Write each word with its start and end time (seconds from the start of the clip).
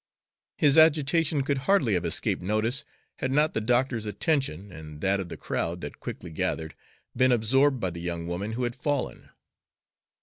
His 0.57 0.79
agitation 0.79 1.43
could 1.43 1.59
hardly 1.69 1.93
have 1.93 2.05
escaped 2.05 2.41
notice 2.41 2.83
had 3.17 3.31
not 3.31 3.53
the 3.53 3.61
doctor's 3.61 4.07
attention, 4.07 4.71
and 4.71 4.99
that 5.01 5.19
of 5.19 5.29
the 5.29 5.37
crowd 5.37 5.81
that 5.81 5.99
quickly 5.99 6.31
gathered, 6.31 6.73
been 7.15 7.31
absorbed 7.31 7.79
by 7.79 7.91
the 7.91 8.01
young 8.01 8.25
woman 8.25 8.53
who 8.53 8.63
had 8.63 8.75
fallen. 8.75 9.29